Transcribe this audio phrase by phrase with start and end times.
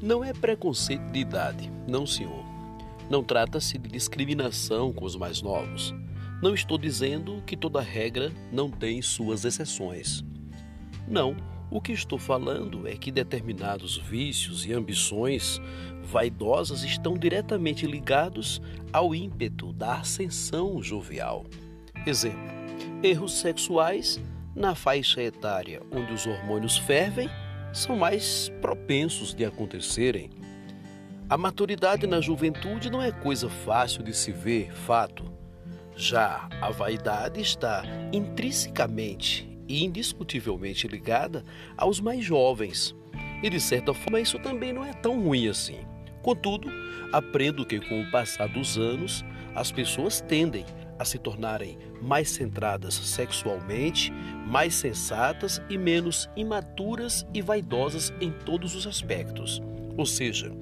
[0.00, 2.44] Não é preconceito de idade, não, senhor.
[3.10, 5.92] Não trata-se de discriminação com os mais novos.
[6.40, 10.22] Não estou dizendo que toda regra não tem suas exceções.
[11.08, 11.36] Não,
[11.68, 15.60] o que estou falando é que determinados vícios e ambições
[16.04, 18.62] vaidosas estão diretamente ligados
[18.92, 21.44] ao ímpeto da ascensão jovial.
[22.06, 22.38] Exemplo:
[23.02, 24.20] erros sexuais
[24.54, 27.28] na faixa etária onde os hormônios fervem
[27.72, 30.30] são mais propensos de acontecerem.
[31.28, 35.24] A maturidade na juventude não é coisa fácil de se ver, fato.
[35.94, 37.82] Já a vaidade está
[38.12, 41.44] intrinsecamente e indiscutivelmente ligada
[41.76, 42.94] aos mais jovens.
[43.42, 45.80] E de certa forma isso também não é tão ruim assim.
[46.22, 46.68] Contudo,
[47.12, 49.24] aprendo que com o passar dos anos,
[49.54, 50.64] as pessoas tendem
[50.98, 54.12] a se tornarem mais centradas sexualmente,
[54.46, 59.62] mais sensatas e menos imaturas e vaidosas em todos os aspectos.
[59.98, 60.52] Ou seja,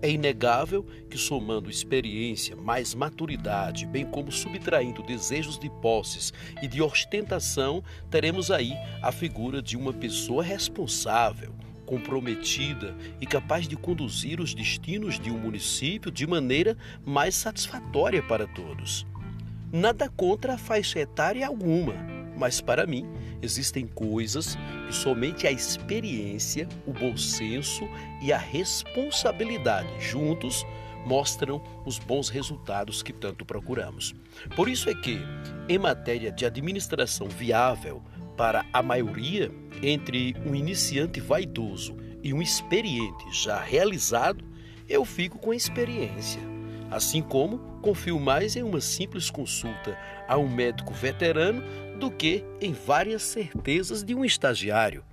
[0.00, 6.80] é inegável que, somando experiência, mais maturidade, bem como subtraindo desejos de posses e de
[6.80, 8.72] ostentação, teremos aí
[9.02, 15.38] a figura de uma pessoa responsável, comprometida e capaz de conduzir os destinos de um
[15.38, 19.06] município de maneira mais satisfatória para todos.
[19.72, 21.94] Nada contra a faixa etária alguma,
[22.36, 23.04] mas para mim
[23.42, 27.88] existem coisas que somente a experiência, o bom senso
[28.22, 30.64] e a responsabilidade juntos
[31.04, 34.14] mostram os bons resultados que tanto procuramos.
[34.54, 35.18] Por isso é que,
[35.68, 38.02] em matéria de administração viável
[38.36, 39.50] para a maioria,
[39.82, 44.44] entre um iniciante vaidoso e um experiente já realizado,
[44.88, 46.55] eu fico com a experiência.
[46.90, 49.98] Assim como confio mais em uma simples consulta
[50.28, 51.62] a um médico veterano
[51.98, 55.04] do que em várias certezas de um estagiário.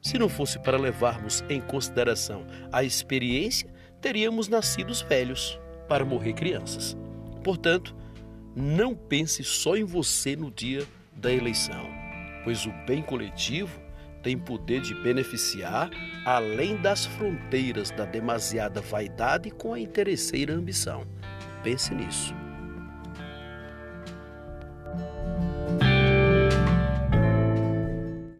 [0.00, 3.68] Se não fosse para levarmos em consideração a experiência,
[4.00, 5.58] teríamos nascido velhos
[5.88, 6.96] para morrer crianças.
[7.42, 7.94] Portanto,
[8.54, 11.86] não pense só em você no dia da eleição,
[12.44, 13.80] pois o bem coletivo
[14.22, 15.90] tem poder de beneficiar
[16.24, 21.06] além das fronteiras da demasiada vaidade com a interesseira ambição.
[21.62, 22.34] Pense nisso.